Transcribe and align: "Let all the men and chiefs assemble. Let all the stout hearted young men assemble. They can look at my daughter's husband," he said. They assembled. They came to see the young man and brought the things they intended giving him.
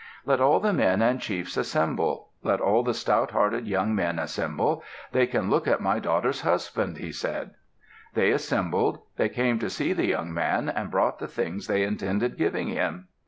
"Let 0.25 0.41
all 0.41 0.59
the 0.59 0.73
men 0.73 1.03
and 1.03 1.21
chiefs 1.21 1.57
assemble. 1.57 2.29
Let 2.41 2.59
all 2.59 2.81
the 2.81 2.91
stout 2.95 3.29
hearted 3.29 3.67
young 3.67 3.93
men 3.93 4.17
assemble. 4.17 4.83
They 5.11 5.27
can 5.27 5.51
look 5.51 5.67
at 5.67 5.79
my 5.79 5.99
daughter's 5.99 6.41
husband," 6.41 6.97
he 6.97 7.11
said. 7.11 7.51
They 8.15 8.31
assembled. 8.31 8.97
They 9.17 9.29
came 9.29 9.59
to 9.59 9.69
see 9.69 9.93
the 9.93 10.07
young 10.07 10.33
man 10.33 10.69
and 10.69 10.89
brought 10.89 11.19
the 11.19 11.27
things 11.27 11.67
they 11.67 11.83
intended 11.83 12.35
giving 12.35 12.69
him. 12.69 13.09